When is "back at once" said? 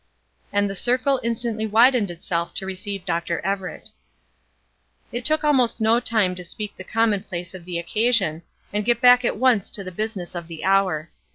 8.99-9.69